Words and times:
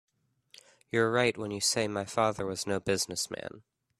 You're 0.89 1.11
right 1.11 1.37
when 1.37 1.51
you 1.51 1.61
say 1.61 1.87
my 1.87 2.05
father 2.05 2.47
was 2.47 2.65
no 2.65 2.79
business 2.79 3.29
man. 3.29 3.61